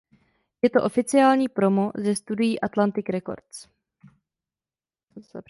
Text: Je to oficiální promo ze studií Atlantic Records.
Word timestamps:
Je 0.61 0.69
to 0.69 0.83
oficiální 0.83 1.49
promo 1.49 1.91
ze 1.97 2.15
studií 2.15 2.59
Atlantic 2.61 3.09
Records. 3.09 3.67